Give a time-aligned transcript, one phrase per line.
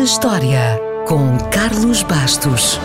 [0.00, 2.80] na História, com Carlos Bastos.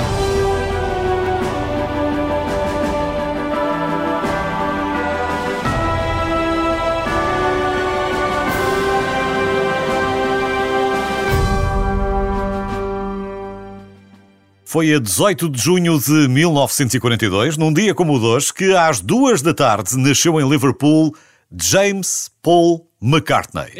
[14.66, 19.00] Foi a 18 de junho de 1942, num dia como o de hoje, que às
[19.00, 21.16] duas da tarde nasceu em Liverpool
[21.50, 23.71] James Paul McCartney.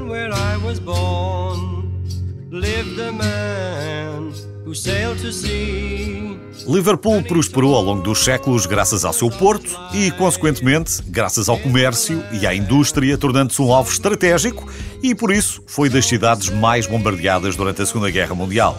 [0.00, 1.90] Town where I was born,
[2.50, 4.32] lived a man
[4.64, 6.38] who sailed to sea.
[6.66, 12.22] Liverpool prosperou ao longo dos séculos graças ao seu porto e, consequentemente, graças ao comércio
[12.32, 14.66] e à indústria, tornando-se um alvo estratégico
[15.02, 18.78] e, por isso, foi das cidades mais bombardeadas durante a Segunda Guerra Mundial.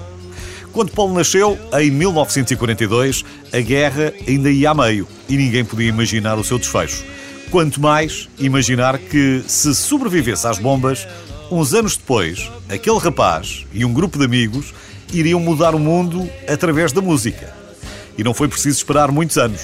[0.72, 6.38] Quando Paulo nasceu, em 1942, a guerra ainda ia a meio e ninguém podia imaginar
[6.38, 7.04] o seu desfecho.
[7.52, 11.06] Quanto mais imaginar que, se sobrevivesse às bombas,
[11.52, 14.74] uns anos depois, aquele rapaz e um grupo de amigos
[15.14, 17.54] iriam mudar o mundo através da música.
[18.18, 19.62] E não foi preciso esperar muitos anos.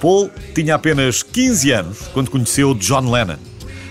[0.00, 3.38] Paul tinha apenas 15 anos quando conheceu John Lennon.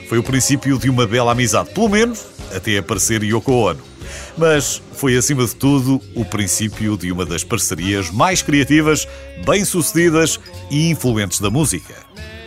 [0.08, 3.94] Foi o princípio de uma bela amizade, pelo menos até aparecer Yoko Ono
[4.38, 9.08] mas foi acima de tudo o princípio de uma das parcerias mais criativas,
[9.46, 11.94] bem-sucedidas e influentes da música.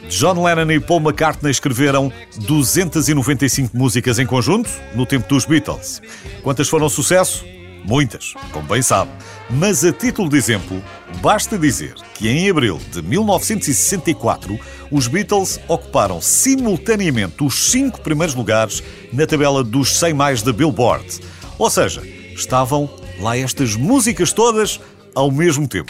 [0.09, 6.01] John Lennon e Paul McCartney escreveram 295 músicas em conjunto no tempo dos Beatles.
[6.43, 7.45] Quantas foram sucesso?
[7.85, 9.11] Muitas, como bem sabe.
[9.49, 10.83] Mas a título de exemplo,
[11.21, 14.59] basta dizer que em abril de 1964
[14.91, 21.21] os Beatles ocuparam simultaneamente os cinco primeiros lugares na tabela dos 100 mais da Billboard
[21.59, 22.03] ou seja,
[22.35, 24.81] estavam lá estas músicas todas
[25.15, 25.87] ao mesmo tempo.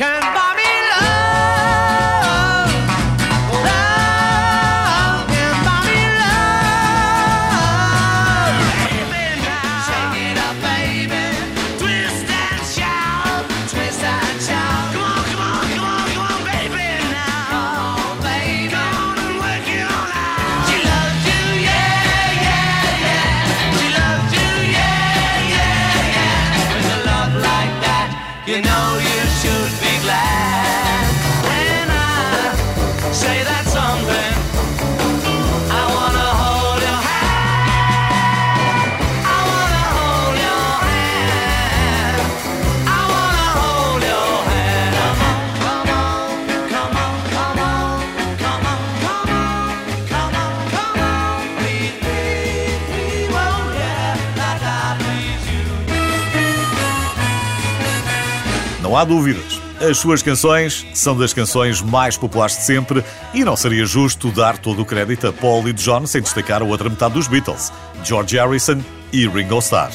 [58.86, 59.60] Não há dúvidas.
[59.80, 63.02] As suas canções são das canções mais populares de sempre
[63.34, 66.64] e não seria justo dar todo o crédito a Paul e John sem destacar a
[66.64, 67.72] outra metade dos Beatles,
[68.04, 68.80] George Harrison
[69.12, 69.90] e Ringo Starr.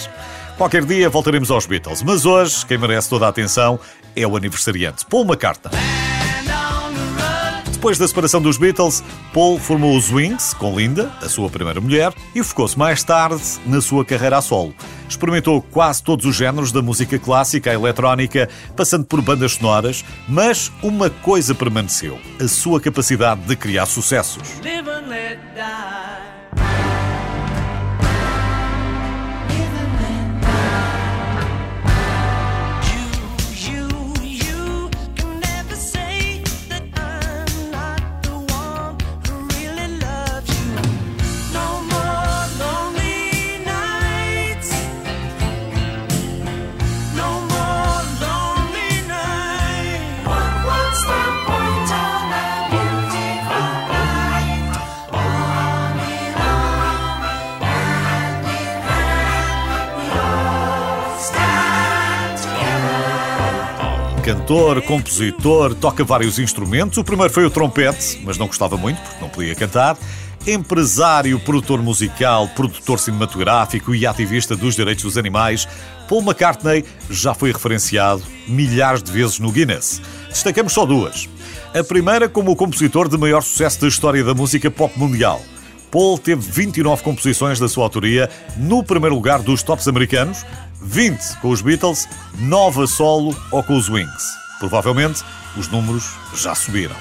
[0.58, 3.80] Qualquer dia voltaremos aos Beatles, mas hoje quem merece toda a atenção
[4.14, 5.72] é o aniversariante, Paul McCartney.
[7.72, 9.02] Depois da separação dos Beatles,
[9.34, 13.80] Paul formou os Wings com Linda, a sua primeira mulher, e focou-se mais tarde na
[13.80, 14.76] sua carreira a solo.
[15.12, 20.72] Experimentou quase todos os géneros da música clássica à eletrónica, passando por bandas sonoras, mas
[20.82, 24.42] uma coisa permaneceu: a sua capacidade de criar sucessos.
[64.22, 66.98] Cantor, compositor, toca vários instrumentos.
[66.98, 69.98] O primeiro foi o trompete, mas não gostava muito porque não podia cantar.
[70.46, 75.68] Empresário, produtor musical, produtor cinematográfico e ativista dos direitos dos animais,
[76.08, 80.02] Paul McCartney já foi referenciado milhares de vezes no Guinness.
[80.30, 81.28] Destacamos só duas.
[81.74, 85.42] A primeira como o compositor de maior sucesso da história da música pop mundial.
[85.90, 90.46] Paul teve 29 composições da sua autoria no primeiro lugar dos tops americanos,
[90.82, 92.08] 20 com os Beatles,
[92.40, 94.38] 9 a solo ou com os Wings.
[94.60, 95.24] Provavelmente
[95.56, 96.96] os números já subiram.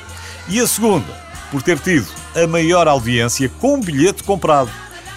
[0.49, 1.13] E a segunda,
[1.51, 4.71] por ter tido a maior audiência com bilhete comprado.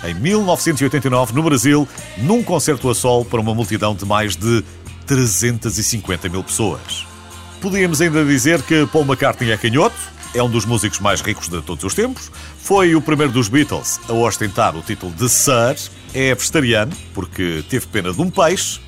[0.04, 1.88] Em 1989, no Brasil,
[2.18, 4.64] num concerto a solo para uma multidão de mais de
[5.06, 7.06] 350 mil pessoas.
[7.62, 9.96] Podíamos ainda dizer que Paul McCartney é canhoto,
[10.34, 12.30] é um dos músicos mais ricos de todos os tempos,
[12.62, 15.78] foi o primeiro dos Beatles a ostentar o título de Sir
[16.14, 18.80] é vegetariano, porque teve pena de um peixe,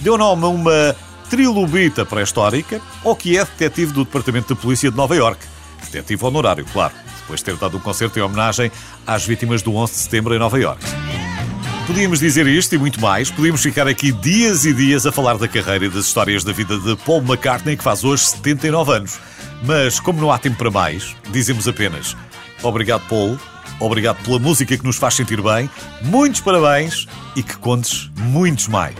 [0.00, 0.96] deu nome a uma
[1.28, 5.44] trilobita pré-histórica, ou que é detetive do Departamento de Polícia de Nova York.
[5.90, 8.70] Detetive honorário, claro, depois de ter dado um concerto em homenagem
[9.06, 10.84] às vítimas do 11 de setembro em Nova York.
[11.86, 13.30] Podíamos dizer isto e muito mais.
[13.30, 16.78] Podíamos ficar aqui dias e dias a falar da carreira e das histórias da vida
[16.78, 19.18] de Paul McCartney, que faz hoje 79 anos.
[19.62, 22.16] Mas, como não há tempo para mais, dizemos apenas
[22.62, 23.38] obrigado, Paul.
[23.80, 25.68] Obrigado pela música que nos faz sentir bem.
[26.02, 27.06] Muitos parabéns
[27.36, 28.94] e que contes muitos mais.